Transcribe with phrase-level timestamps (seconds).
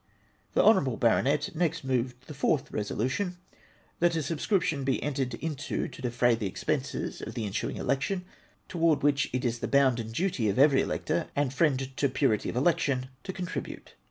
[0.53, 0.95] The Hon.
[0.95, 3.57] Baronet next moved the fourth resolution:■—
[3.99, 8.25] "That a subscription be entered into to defray the expenses of the ensuing election,
[8.67, 12.55] toward which it is the bounden duty of every elector and friend to purity of
[12.55, 13.93] election to contri bute."